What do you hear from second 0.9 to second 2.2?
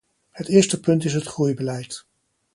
is het groeibeleid.